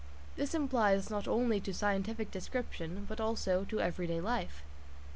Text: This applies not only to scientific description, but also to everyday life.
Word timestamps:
This 0.35 0.55
applies 0.55 1.11
not 1.11 1.27
only 1.27 1.59
to 1.59 1.75
scientific 1.75 2.31
description, 2.31 3.05
but 3.07 3.19
also 3.21 3.65
to 3.65 3.79
everyday 3.79 4.19
life. 4.19 4.63